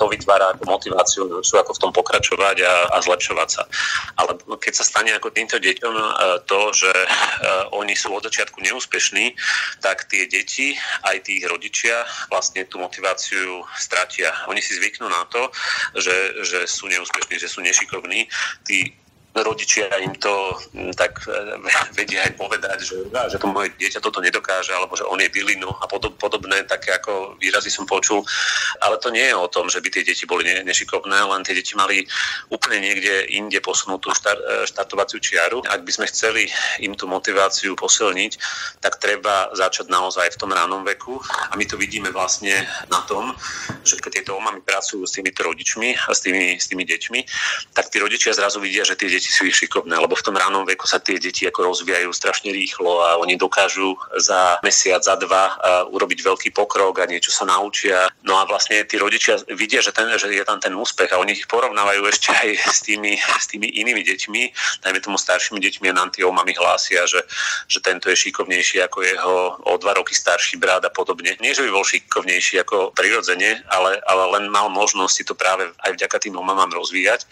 [0.02, 3.62] To vytvára ako motiváciu, sú ako v tom pokračovať a, a zlepšovať sa.
[4.18, 6.04] Ale keď sa stane ako týmto deťom e,
[6.50, 7.08] to, že e,
[7.70, 9.38] oni sú od začiatku neúspešní,
[9.78, 10.74] tak tie deti,
[11.06, 12.02] aj tí rodičia
[12.34, 14.34] vlastne tú motiváciu stratia.
[14.50, 15.54] Oni si zvyknú na to,
[15.94, 18.26] že, že sú neúspešní, že sú nešikovní.
[18.66, 18.98] Tí
[19.34, 21.30] rodičia im to mm, tak e,
[21.98, 25.70] vedia aj povedať, že, že to moje dieťa toto nedokáže, alebo že on je bylinu
[25.70, 25.86] a
[26.18, 28.26] podobné také ako výrazy som počul.
[28.82, 31.78] Ale to nie je o tom, že by tie deti boli nešikovné, len tie deti
[31.78, 32.02] mali
[32.50, 35.62] úplne niekde inde posunutú štart, e, štartovaciu čiaru.
[35.70, 36.50] Ak by sme chceli
[36.82, 38.32] im tú motiváciu posilniť,
[38.82, 41.22] tak treba začať naozaj v tom ránom veku.
[41.50, 43.30] A my to vidíme vlastne na tom,
[43.86, 47.20] že keď tieto omamy pracujú s týmito rodičmi a s tými, s tými deťmi,
[47.76, 50.64] tak tí rodičia zrazu vidia, že tie deti sú ich šikovné, lebo v tom ránom
[50.64, 55.52] veku sa tie deti ako rozvíjajú strašne rýchlo a oni dokážu za mesiac, za dva
[55.92, 58.08] urobiť veľký pokrok a niečo sa naučia.
[58.24, 61.36] No a vlastne tí rodičia vidia, že, ten, že je tam ten úspech a oni
[61.36, 64.42] ich porovnávajú ešte aj s tými, s tými inými deťmi,
[64.86, 67.26] najmä tomu staršími deťmi a nám tie omamy hlásia, že,
[67.66, 69.34] že tento je šikovnejší ako jeho
[69.66, 71.34] o dva roky starší brat a podobne.
[71.42, 75.66] Nie, že by bol šikovnejší ako prirodzene, ale, ale len mal možnosť si to práve
[75.82, 77.26] aj vďaka tým omamám rozvíjať.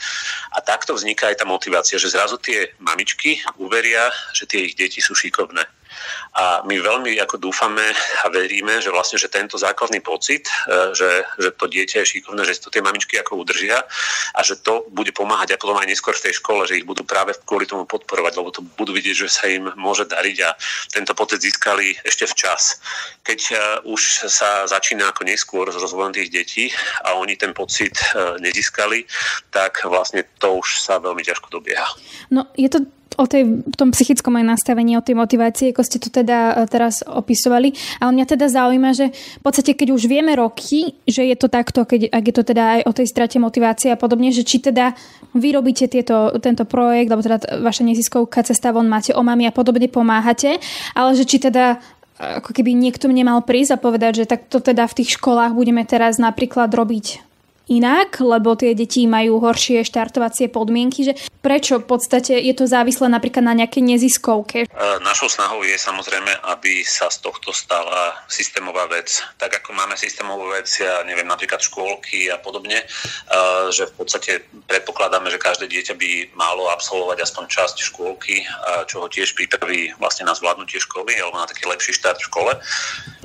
[0.57, 4.75] A takto vzniká aj tá motivácia motivácia, že zrazu tie mamičky uveria, že tie ich
[4.75, 5.63] deti sú šikovné.
[6.39, 7.85] A my veľmi ako dúfame
[8.23, 12.47] a veríme, že vlastne, že tento základný pocit, e, že, že to dieťa je šikovné,
[12.47, 13.83] že to tie mamičky ako udržia
[14.35, 17.35] a že to bude pomáhať ako aj neskôr v tej škole, že ich budú práve
[17.43, 20.51] kvôli tomu podporovať, lebo to budú vidieť, že sa im môže dariť a
[20.93, 22.79] tento pocit získali ešte včas.
[23.27, 23.55] Keď e,
[23.89, 26.65] už sa začína ako neskôr s rozvojom tých detí
[27.03, 29.05] a oni ten pocit e, nezískali,
[29.51, 31.89] tak vlastne to už sa veľmi ťažko dobieha.
[32.31, 32.85] No je to
[33.19, 37.03] o tej, tom psychickom aj nastavení, o tej motivácii, ako ste to teda e, teraz
[37.03, 37.75] opisovali.
[37.99, 41.83] A mňa teda zaujíma, že v podstate, keď už vieme roky, že je to takto,
[41.83, 44.95] keď, ak je to teda aj o tej strate motivácie a podobne, že či teda
[45.35, 49.53] vy robíte tieto, tento projekt, alebo teda vaša neziskovka Cesta von máte o mami a
[49.53, 50.63] podobne pomáhate,
[50.95, 51.83] ale že či teda
[52.23, 55.83] e, ako keby niekto nemal prísť a povedať, že takto teda v tých školách budeme
[55.83, 57.28] teraz napríklad robiť
[57.69, 63.13] inak, lebo tie deti majú horšie štartovacie podmienky, že prečo v podstate je to závislé
[63.13, 64.59] napríklad na nejakej neziskovke?
[64.65, 64.69] E,
[65.05, 69.21] našou snahou je samozrejme, aby sa z tohto stala systémová vec.
[69.37, 72.87] Tak ako máme systémovú vec, ja neviem, napríklad škôlky a podobne, e,
[73.71, 78.45] že v podstate predpokladáme, že každé dieťa by malo absolvovať aspoň časť škôlky,
[78.89, 82.53] čo ho tiež pripraví vlastne na zvládnutie školy alebo na taký lepší štart v škole.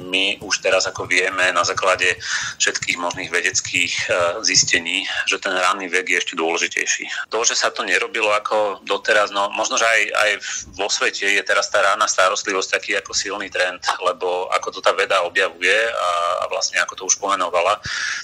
[0.04, 2.18] My už teraz ako vieme na základe
[2.60, 7.30] všetkých možných vedeckých e, zistení, že ten ranný vek je ešte dôležitejší.
[7.30, 10.32] To, že sa to nerobilo ako doteraz, no možno, že aj, aj
[10.74, 14.96] vo svete je teraz tá rána starostlivosť taký ako silný trend, lebo ako to tá
[14.96, 16.10] veda objavuje a,
[16.42, 17.78] a vlastne ako to už pomenovala,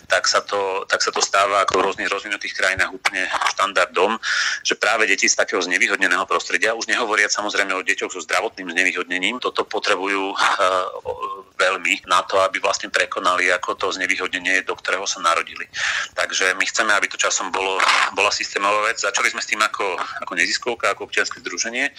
[0.10, 4.18] tak sa to, tak sa to stáva ako v rôznych rozvinutých krajinách úplne štandardom,
[4.64, 9.38] že práve deti z takého znevýhodneného prostredia, už nehovoriať samozrejme o deťoch so zdravotným znevýhodnením,
[9.44, 10.38] toto potrebujú uh,
[11.60, 15.68] veľmi na to, aby vlastne prekonali ako to znevýhodnenie, do ktorého sa narodili.
[16.14, 17.80] Takže my chceme, aby to časom bolo,
[18.14, 19.00] bola systémová vec.
[19.00, 21.92] Začali sme s tým ako, ako neziskovka, ako občianske združenie,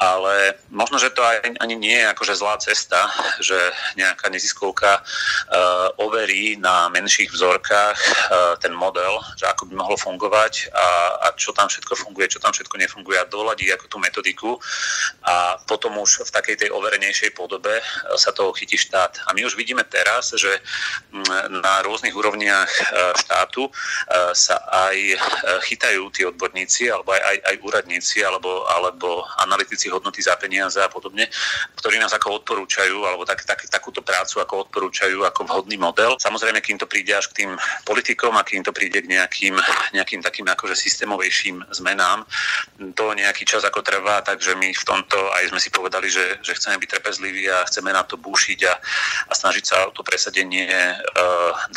[0.00, 3.08] ale možno, že to aj, ani nie je akože zlá cesta,
[3.40, 3.56] že
[3.96, 10.70] nejaká neziskovka uh, overí na menších vzorkách uh, ten model, že ako by mohlo fungovať
[10.72, 10.86] a,
[11.24, 14.50] a čo tam všetko funguje, čo tam všetko nefunguje a doladí ako tú metodiku
[15.26, 17.80] a potom už v takej tej overenejšej podobe
[18.16, 19.28] sa toho chytí štát.
[19.28, 20.50] A my už vidíme teraz, že
[21.12, 22.82] mm, na rôznych úrovniach e,
[23.38, 23.72] štátu e,
[24.34, 25.16] sa aj e,
[25.70, 30.90] chytajú tí odborníci alebo aj, aj, aj úradníci alebo, alebo analytici hodnoty za peniaze a
[30.90, 31.30] podobne,
[31.78, 36.18] ktorí nás ako odporúčajú alebo tak, tak, takúto prácu ako odporúčajú ako vhodný model.
[36.18, 37.50] Samozrejme, kým to príde až k tým
[37.86, 39.54] politikom a kým to príde k nejakým,
[39.94, 42.26] nejakým takým akože systémovejším zmenám,
[42.98, 46.58] to nejaký čas ako trvá, takže my v tomto aj sme si povedali, že, že
[46.58, 48.74] chceme byť trpezliví a chceme na to búšiť a,
[49.30, 50.66] a snažiť sa o to presadenie
[51.14, 51.68] uh.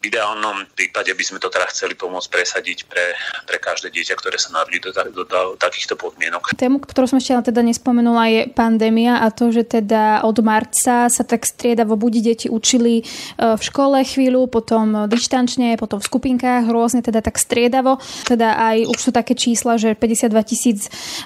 [0.00, 4.40] V ideálnom prípade by sme to teda chceli pomôcť presadiť pre, pre každé dieťa, ktoré
[4.40, 6.56] sa narodí do, do, do, do takýchto podmienok.
[6.56, 11.22] Tému, ktorú som ešte teda nespomenula, je pandémia a to, že teda od marca sa
[11.24, 17.04] tak striedavo buď deti učili uh, v škole chvíľu, potom dištančne, potom v skupinkách, rôzne
[17.04, 18.00] teda tak striedavo.
[18.24, 20.78] Teda aj už sú také čísla, že 52 tisíc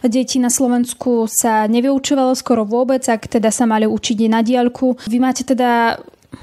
[0.03, 4.99] detí na Slovensku sa nevyučovalo skoro vôbec, ak teda sa mali učiť na diaľku.
[5.07, 6.01] Vy máte teda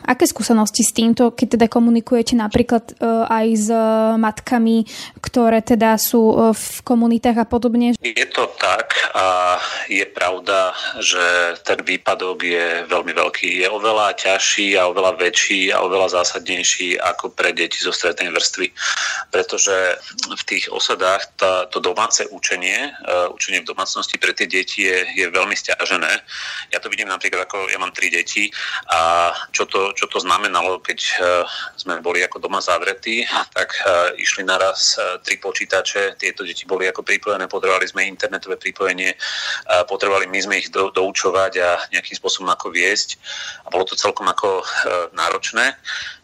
[0.09, 3.81] Aké skúsenosti s týmto, keď teda komunikujete napríklad e, aj s e,
[4.17, 4.89] matkami,
[5.21, 7.93] ktoré teda sú e, v komunitách a podobne?
[8.01, 11.21] Je to tak a je pravda, že
[11.61, 13.61] ten výpadok je veľmi veľký.
[13.61, 18.73] Je oveľa ťažší a oveľa väčší a oveľa zásadnejší ako pre deti zo strednej vrstvy.
[19.29, 22.93] Pretože v tých osadách tá, to domáce učenie,
[23.33, 26.11] učenie v domácnosti pre tie deti je, je veľmi stiažené.
[26.73, 28.49] Ja to vidím napríklad ako, ja mám tri deti
[28.89, 30.99] a čo to, čo to znamenalo, keď
[31.75, 33.75] sme boli ako doma zavretí, tak
[34.19, 39.15] išli naraz tri počítače, tieto deti boli ako pripojené, potrebovali sme internetové pripojenie,
[39.87, 43.19] potrebovali my sme ich do, doučovať a nejakým spôsobom ako viesť
[43.65, 44.63] a bolo to celkom ako
[45.15, 45.75] náročné.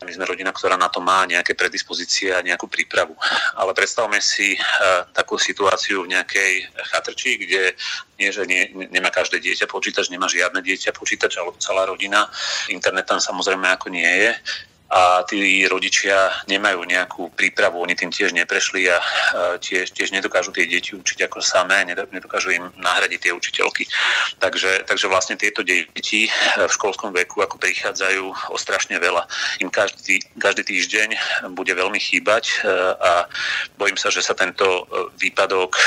[0.05, 3.17] My sme rodina, ktorá na to má nejaké predispozície a nejakú prípravu.
[3.57, 4.53] Ale predstavme si
[5.17, 6.53] takú situáciu v nejakej
[6.93, 7.73] chatrči, kde
[8.15, 12.31] nie, že nie, nemá každé dieťa počítač, nemá žiadne dieťa počítač alebo celá rodina.
[12.71, 14.31] Internet tam samozrejme ako nie je
[14.85, 18.97] a tí rodičia nemajú nejakú prípravu, oni tým tiež neprešli a
[19.57, 23.89] tiež, tiež nedokážu tie deti učiť ako samé, nedokážu im nahradiť tie učiteľky.
[24.37, 29.25] Takže, takže vlastne tieto deti v školskom veku ako prichádzajú o strašne veľa.
[29.65, 31.17] Im každý, každý týždeň
[31.57, 32.69] bude veľmi chýbať e,
[33.01, 33.25] a
[33.81, 34.85] bojím sa, že sa tento
[35.17, 35.81] výpadok e,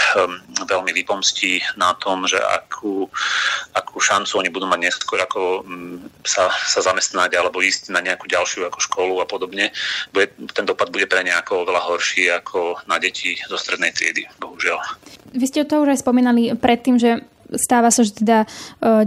[0.66, 3.06] veľmi vypomstí na tom, že akú,
[3.78, 5.62] akú šancu oni budú mať neskôr ako
[6.26, 9.70] sa, sa zamestnať alebo ísť na nejakú ďalšiu ako školu a podobne,
[10.10, 14.80] bude, ten dopad bude pre nejako oveľa horší ako na deti zo strednej triedy, bohužiaľ.
[15.36, 17.22] Vy ste to už aj spomínali predtým, že
[17.56, 18.46] stáva sa, že teda e,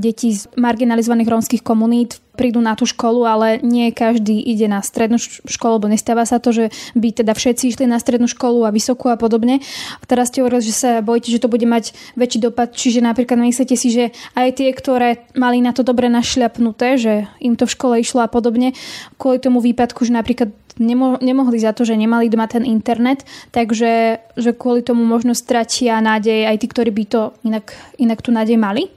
[0.02, 5.20] deti z marginalizovaných rómskych komunít prídu na tú školu, ale nie každý ide na strednú
[5.46, 9.12] školu, lebo nestáva sa to, že by teda všetci išli na strednú školu a vysokú
[9.12, 9.60] a podobne.
[10.00, 13.36] A teraz ste hovorili, že sa bojíte, že to bude mať väčší dopad, čiže napríklad
[13.36, 17.74] myslíte si, že aj tie, ktoré mali na to dobre našľapnuté, že im to v
[17.76, 18.74] škole išlo a podobne,
[19.20, 24.22] kvôli tomu výpadku, že napríklad nemo- nemohli za to, že nemali doma ten internet, takže
[24.38, 28.56] že kvôli tomu možno stratia nádej aj tí, ktorí by to inak, inak tú nádej
[28.56, 28.88] mali?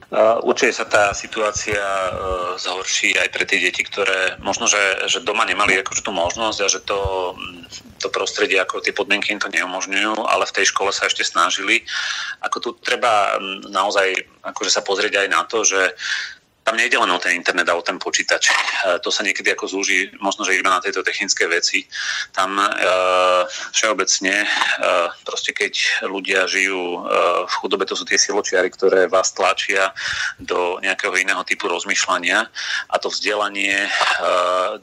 [0.45, 5.43] Určite sa tá situácia uh, zhorší aj pre tie deti, ktoré možno, že, že doma
[5.43, 6.99] nemali akože tú možnosť a že to,
[7.99, 11.83] to prostredie, ako tie podmienky im to neumožňujú, ale v tej škole sa ešte snažili.
[12.45, 13.35] Ako tu treba
[13.67, 14.13] naozaj
[14.45, 15.97] akože sa pozrieť aj na to, že
[16.65, 18.49] tam nejde len o ten internet a o ten počítač.
[18.49, 18.53] E,
[19.05, 21.85] to sa niekedy ako zúži možno, že iba na tejto technické veci.
[22.33, 22.65] Tam e,
[23.69, 24.47] všeobecne, e,
[25.21, 27.05] proste keď ľudia žijú
[27.45, 29.93] v chudobe, to sú tie siločiary, ktoré vás tlačia
[30.41, 32.49] do nejakého iného typu rozmýšľania
[32.89, 33.85] a to vzdelanie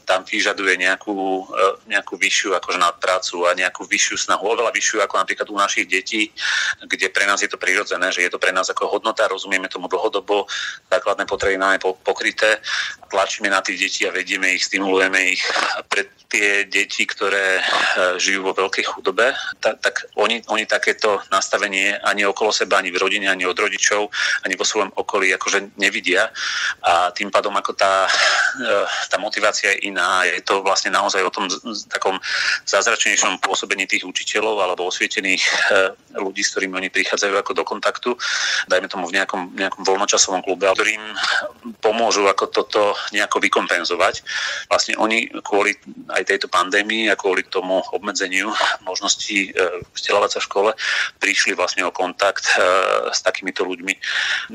[0.06, 1.48] tam vyžaduje nejakú,
[1.88, 6.30] nejakú vyššiu akože nadprácu a nejakú vyššiu snahu, oveľa vyššiu ako napríklad u našich detí,
[6.84, 9.88] kde pre nás je to prirodzené, že je to pre nás ako hodnota, rozumieme tomu
[9.88, 10.46] dlhodobo,
[10.92, 12.61] základné potreby máme pokryté,
[13.08, 15.40] tlačíme na tých detí a vedieme ich, stimulujeme ich.
[15.88, 17.62] Pre tie deti, ktoré e,
[18.16, 22.96] žijú vo veľkej chudobe, tak, tak oni, oni takéto nastavenie ani okolo seba, ani v
[22.96, 24.08] rodine, ani od rodičov,
[24.48, 26.32] ani vo svojom okolí akože nevidia
[26.80, 28.08] a tým pádom ako tá,
[28.56, 28.72] e,
[29.12, 30.24] tá motivácia je iná.
[30.24, 31.52] Je to vlastne naozaj o tom
[31.92, 32.16] takom
[32.64, 35.52] zázračnejšom pôsobení tých učiteľov alebo osvietených e,
[36.16, 38.11] ľudí, s ktorými oni prichádzajú ako do kontaktu,
[38.72, 41.12] dajme tomu v nejakom, nejakom voľnočasovom klube, ktorým
[41.79, 44.22] pomôžu ako toto nejako vykompenzovať.
[44.66, 45.79] Vlastne oni kvôli
[46.11, 48.51] aj tejto pandémii a kvôli tomu obmedzeniu
[48.88, 50.70] možností e, vzdelávať sa v škole
[51.22, 52.62] prišli vlastne o kontakt e,
[53.14, 53.94] s takýmito ľuďmi.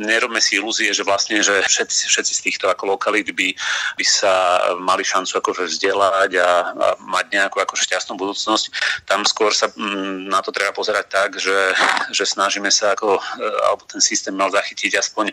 [0.03, 3.55] Nerobme si ilúzie, že vlastne, že všetci, všetci z týchto ako lokalít by,
[3.95, 8.65] by sa mali šancu akože vzdelať a, a mať nejakú akože šťastnú budúcnosť.
[9.07, 11.71] Tam skôr sa m, na to treba pozerať tak, že,
[12.11, 13.21] že snažíme sa ako, e,
[13.71, 15.31] alebo ten systém mal zachytiť aspoň,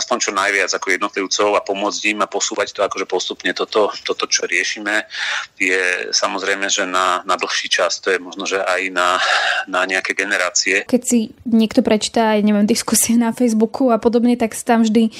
[0.00, 3.50] aspoň čo najviac ako jedno jednotlivcov a pomôcť im a posúvať to akože postupne.
[3.50, 5.10] Toto, toto čo riešime,
[5.58, 9.18] je samozrejme, že na, na dlhší čas, to je možno, že aj na,
[9.66, 10.86] na nejaké generácie.
[10.86, 15.10] Keď si niekto prečíta aj, neviem, diskusie na Facebooku a podobne, tak tam vždy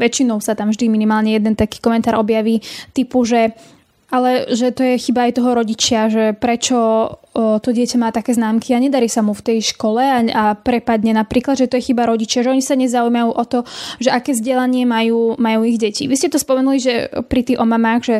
[0.00, 2.64] väčšinou sa tam vždy minimálne jeden taký komentár objaví
[2.96, 3.52] typu, že
[4.10, 6.78] ale že to je chyba aj toho rodičia, že prečo
[7.34, 11.14] to dieťa má také známky a nedarí sa mu v tej škole a, a prepadne
[11.14, 13.62] napríklad, že to je chyba rodičia, že oni sa nezaujímajú o to,
[14.02, 16.10] že aké vzdelanie majú, majú ich deti.
[16.10, 16.94] Vy ste to spomenuli, že
[17.30, 18.18] pri tých omamách, že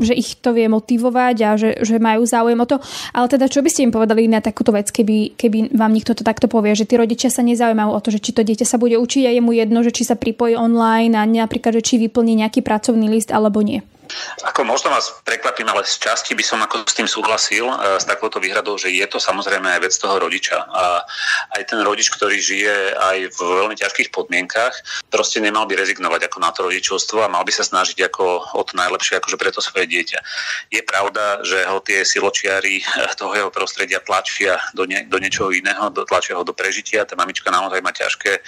[0.00, 2.80] že ich to vie motivovať a že, že majú záujem o to.
[3.12, 6.24] Ale teda čo by ste im povedali na takúto vec, keby, keby vám niekto to
[6.24, 8.96] takto povie, že tí rodičia sa nezaujímajú o to, že či to dieťa sa bude
[8.96, 12.40] učiť a je mu jedno, že či sa pripojí online a napríklad, že či vyplní
[12.40, 13.84] nejaký pracovný list alebo nie.
[14.42, 18.04] Ako možno vás prekvapím, ale z časti by som ako s tým súhlasil, e, s
[18.04, 20.58] takouto výhradou, že je to samozrejme aj vec toho rodiča.
[20.68, 21.04] A
[21.58, 24.74] aj ten rodič, ktorý žije aj v veľmi ťažkých podmienkach,
[25.08, 28.62] proste nemal by rezignovať ako na to rodičovstvo a mal by sa snažiť ako o
[28.66, 30.18] to najlepšie akože pre to svoje dieťa.
[30.68, 32.84] Je pravda, že ho tie siločiari e,
[33.16, 37.06] toho jeho prostredia tlačia do, nie, do niečoho iného, do, tlačia ho do prežitia.
[37.06, 38.40] Tá mamička naozaj má ťažké, e,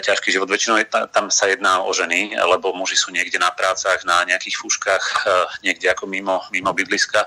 [0.00, 0.48] ťažký život.
[0.48, 0.78] Väčšinou
[1.10, 5.06] tam sa jedná o ženy, lebo muži sú niekde na prácach, na nejakých fúškach matkách
[5.62, 7.26] niekde ako mimo, mimo bydliska.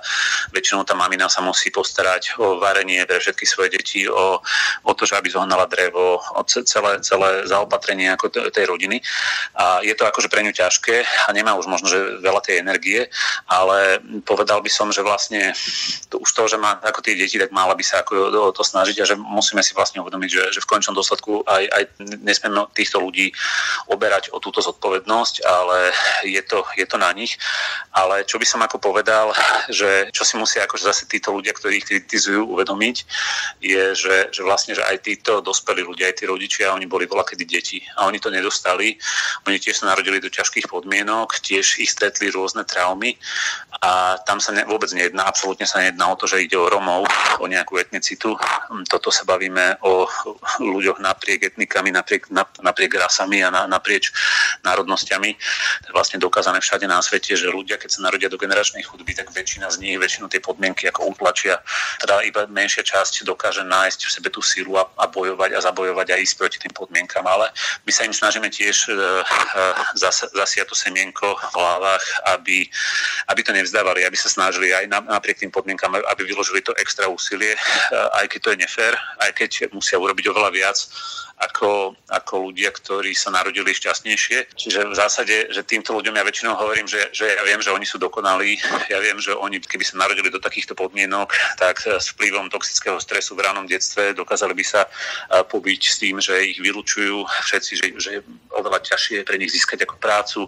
[0.55, 4.39] Väčšinou tá mamina sa musí postarať o varenie pre všetky svoje deti, o,
[4.83, 9.03] o to, že aby zohnala drevo, o celé, celé zaopatrenie ako tej rodiny.
[9.59, 13.11] A je to akože pre ňu ťažké a nemá už možno, že veľa tej energie,
[13.51, 15.51] ale povedal by som, že vlastne
[16.07, 18.63] to, už to, že má ako tie deti, tak mala by sa ako o to
[18.63, 21.83] snažiť a že musíme si vlastne uvedomiť, že, že v končnom dôsledku aj, aj
[22.23, 23.33] nesmieme týchto ľudí
[23.91, 25.91] oberať o túto zodpovednosť, ale
[26.23, 27.35] je to, je to na nich.
[27.93, 29.33] Ale čo by som ako povedal,
[29.73, 32.95] že čo si musia akože zase títo ľudia, ktorí ich kritizujú, uvedomiť,
[33.63, 37.25] je, že, že vlastne, že aj títo dospelí ľudia, aj tí rodičia, oni boli bola
[37.25, 38.97] kedy deti a oni to nedostali.
[39.49, 43.17] Oni tiež sa narodili do ťažkých podmienok, tiež ich stretli rôzne traumy
[43.81, 47.05] a tam sa ne, vôbec nejedná, absolútne sa nejedná o to, že ide o Romov,
[47.37, 48.33] o nejakú etnicitu.
[48.89, 50.09] Toto sa bavíme o
[50.61, 52.29] ľuďoch napriek etnikami, napriek,
[52.61, 54.09] napriek rasami a na, naprieč
[54.65, 55.37] národnosťami.
[55.93, 59.67] Vlastne dokázané všade na svete, že ľudia, keď sa narodia do generačnej chudby, tak väčšina
[59.71, 61.59] z nich, väčšinu tie podmienky ako utlačia.
[62.01, 66.07] Teda iba menšia časť dokáže nájsť v sebe tú sílu a, a bojovať a zabojovať
[66.13, 67.25] a ísť proti tým podmienkam.
[67.25, 67.51] Ale
[67.83, 68.97] my sa im snažíme tiež e, e,
[69.97, 72.05] zas, zasiať to semienko v hlavách,
[72.37, 72.67] aby,
[73.31, 77.53] aby to nevzdávali, aby sa snažili aj napriek tým podmienkam, aby vyložili to extra úsilie,
[77.53, 77.59] e,
[78.19, 80.77] aj keď to je nefér, aj keď musia urobiť oveľa viac
[81.37, 84.57] ako, ako ľudia, ktorí sa narodili šťastnejšie.
[84.57, 87.85] Čiže v zásade, že týmto ľuďom ja väčšinou hovorím, že, že ja viem, že oni
[87.85, 88.57] sú dokonalí,
[88.89, 91.29] ja viem, že oni, keby sa narodili do takýchto podmienok,
[91.61, 94.89] tak s vplyvom toxického stresu v ránom detstve dokázali by sa
[95.29, 98.21] pobiť s tým, že ich vylúčujú všetci, že, že je
[98.57, 100.41] oveľa ťažšie pre nich získať ako prácu,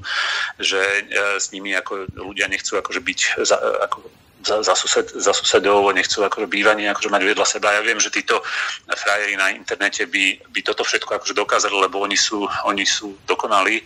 [0.58, 1.02] že e,
[1.38, 6.24] s nimi ako ľudia nechcú akože byť za, ako za, za, sused, za susedov, nechcú
[6.24, 7.76] akože bývanie akože mať vedľa seba.
[7.76, 8.40] Ja viem, že títo
[8.88, 13.84] frajeri na internete by, by toto všetko akože dokázali, lebo oni sú, oni sú dokonalí,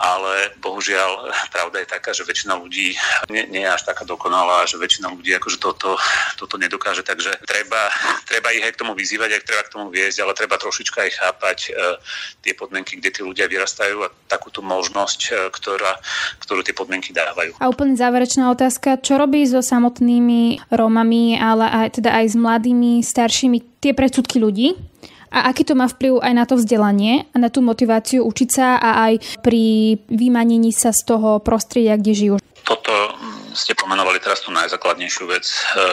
[0.00, 2.96] ale bohužiaľ pravda je taká, že väčšina ľudí
[3.28, 6.00] nie, nie je až taká dokonalá, že väčšina ľudí akože toto,
[6.40, 7.92] toto nedokáže, takže treba,
[8.24, 11.10] treba ich aj k tomu vyzývať, aj treba k tomu viesť, ale treba trošička aj
[11.12, 11.70] chápať e,
[12.40, 16.00] tie podmienky, kde tí ľudia vyrastajú a takúto možnosť, e, ktorá,
[16.40, 17.60] ktorú tie podmienky dávajú.
[17.60, 22.36] A úplne záverečná otázka, čo robí so samotným samotnými Rómami, ale aj, teda aj s
[22.38, 24.78] mladými, staršími, tie predsudky ľudí
[25.34, 28.78] a aký to má vplyv aj na to vzdelanie a na tú motiváciu učiť sa
[28.78, 32.34] a aj pri vymanení sa z toho prostredia, kde žijú.
[32.62, 33.09] Toto
[33.54, 35.86] ste pomenovali teraz tú najzákladnejšiu vec, e,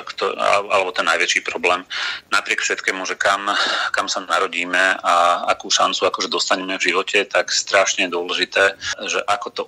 [0.72, 1.84] alebo ten najväčší problém.
[2.30, 3.50] Napriek všetkému, že kam,
[3.94, 9.48] kam sa narodíme a akú šancu akože dostaneme v živote, tak strašne dôležité, že ako
[9.54, 9.64] to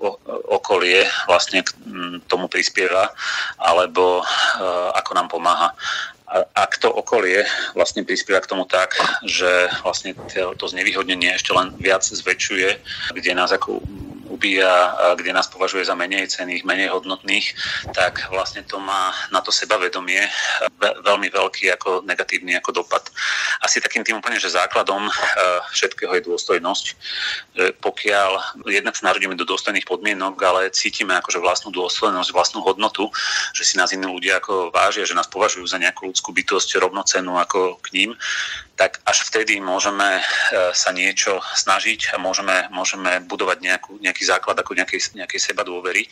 [0.49, 1.69] okolie vlastne k
[2.29, 3.11] tomu prispieva,
[3.57, 4.23] alebo e,
[4.95, 5.69] ako nám pomáha
[6.53, 7.41] ak to okolie
[7.73, 8.93] vlastne prispieva k tomu tak,
[9.25, 9.49] že
[9.81, 12.69] vlastne to znevýhodnenie ešte len viac zväčšuje,
[13.17, 13.81] kde nás ako
[14.29, 17.49] ubíja, kde nás považuje za menej cených, menej hodnotných,
[17.97, 20.21] tak vlastne to má na to sebavedomie
[20.79, 23.03] veľmi veľký ako negatívny ako dopad.
[23.65, 25.09] Asi takým tým úplne, že základom
[25.73, 26.85] všetkého je dôstojnosť.
[27.81, 33.09] Pokiaľ jednak sa narodíme do dôstojných podmienok, ale cítime akože vlastnú dôstojnosť, vlastnú hodnotu,
[33.57, 37.35] že si nás iní ľudia ako vážia, že nás považujú za nejakú ľudskú bytosť rovnocennú
[37.35, 38.09] ako k ním,
[38.79, 40.23] tak až vtedy môžeme
[40.71, 46.07] sa niečo snažiť a môžeme, môžeme budovať nejakú, nejaký základ ako nejakej, nejakej seba dôvery,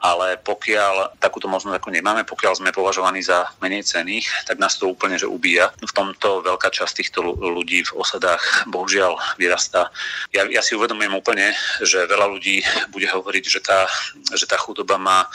[0.00, 4.88] ale pokiaľ takúto možnosť ako nemáme, pokiaľ sme považovaní za menej cených, tak nás to
[4.88, 5.68] úplne že ubíja.
[5.84, 8.40] V tomto veľká časť týchto ľudí v osadách
[8.72, 9.92] bohužiaľ vyrastá.
[10.32, 11.52] Ja, ja si uvedomujem úplne,
[11.84, 13.84] že veľa ľudí bude hovoriť, že tá,
[14.32, 15.28] že tá chudoba má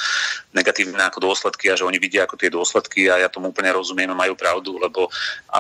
[0.58, 4.10] negatívne ako dôsledky a že oni vidia ako tie dôsledky a ja tomu úplne rozumiem
[4.10, 5.12] a majú pravdu, lebo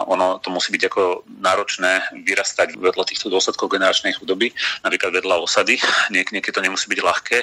[0.10, 1.02] ono to musí byť ako
[1.39, 4.51] náročné vyrastať vedľa týchto dôsledkov generačnej chudoby,
[4.85, 5.79] napríklad vedľa osady.
[6.13, 7.39] Niek- niekedy to nemusí byť ľahké,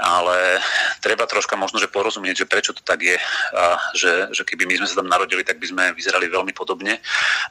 [0.00, 0.62] ale
[1.02, 3.18] treba troška možno, že porozumieť, že prečo to tak je
[3.54, 6.98] a že, že keby my sme sa tam narodili, tak by sme vyzerali veľmi podobne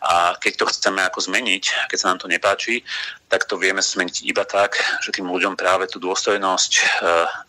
[0.01, 2.81] a keď to chceme ako zmeniť, keď sa nám to nepáči,
[3.27, 6.81] tak to vieme zmeniť iba tak, že tým ľuďom práve tú dôstojnosť e,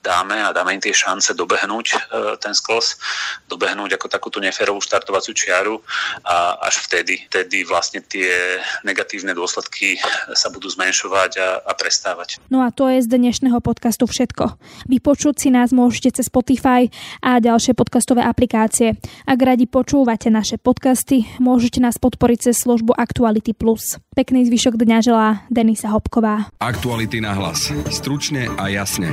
[0.03, 1.97] dáme a dáme im tie šance dobehnúť e,
[2.43, 2.99] ten sklos,
[3.47, 5.79] dobehnúť ako takúto neférovú štartovaciu čiaru
[6.27, 10.03] a až vtedy, vtedy vlastne tie negatívne dôsledky
[10.35, 12.43] sa budú zmenšovať a, a prestávať.
[12.51, 14.59] No a to je z dnešného podcastu všetko.
[14.91, 16.91] Vypočuť si nás môžete cez Spotify
[17.23, 18.99] a ďalšie podcastové aplikácie.
[19.23, 24.03] Ak radi počúvate naše podcasty, môžete nás podporiť cez službu Actuality Plus.
[24.19, 26.49] Pekný zvyšok dňa želá Den Denisa Hopková.
[26.65, 27.69] Aktuality na hlas.
[27.93, 29.13] Stručne a jasne.